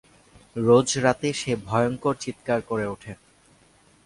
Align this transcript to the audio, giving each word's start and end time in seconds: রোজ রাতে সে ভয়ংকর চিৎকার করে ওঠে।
রোজ 0.55 0.87
রাতে 0.97 1.29
সে 1.33 1.51
ভয়ংকর 1.65 2.15
চিৎকার 2.19 2.59
করে 2.61 2.85
ওঠে। 2.87 3.13